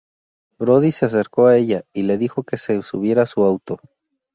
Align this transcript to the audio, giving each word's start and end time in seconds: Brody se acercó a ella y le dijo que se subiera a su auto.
Brody 0.57 0.91
se 0.91 1.05
acercó 1.05 1.45
a 1.45 1.55
ella 1.57 1.83
y 1.93 2.01
le 2.01 2.17
dijo 2.17 2.41
que 2.41 2.57
se 2.57 2.81
subiera 2.81 3.21
a 3.21 3.25
su 3.27 3.43
auto. 3.43 3.79